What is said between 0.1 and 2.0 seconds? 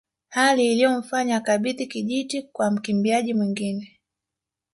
Hali iliyomfanya akabidhi